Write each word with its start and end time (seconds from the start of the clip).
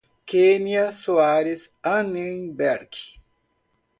Kênia 0.25 0.91
Soares 0.91 1.69
Annemberg 1.83 3.21